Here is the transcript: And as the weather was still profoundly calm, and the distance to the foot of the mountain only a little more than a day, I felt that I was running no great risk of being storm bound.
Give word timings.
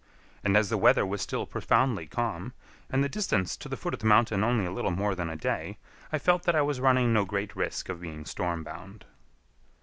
And 0.43 0.57
as 0.57 0.69
the 0.69 0.79
weather 0.79 1.05
was 1.05 1.21
still 1.21 1.45
profoundly 1.45 2.07
calm, 2.07 2.53
and 2.89 3.03
the 3.03 3.07
distance 3.07 3.55
to 3.57 3.69
the 3.69 3.77
foot 3.77 3.93
of 3.93 3.99
the 3.99 4.07
mountain 4.07 4.43
only 4.43 4.65
a 4.65 4.71
little 4.71 4.89
more 4.89 5.13
than 5.13 5.29
a 5.29 5.35
day, 5.35 5.77
I 6.11 6.17
felt 6.17 6.41
that 6.45 6.55
I 6.55 6.61
was 6.63 6.79
running 6.81 7.13
no 7.13 7.23
great 7.23 7.55
risk 7.55 7.87
of 7.87 8.01
being 8.01 8.25
storm 8.25 8.63
bound. 8.63 9.05